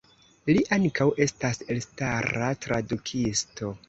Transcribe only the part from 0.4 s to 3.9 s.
Li ankaŭ estas elstara tradukisto.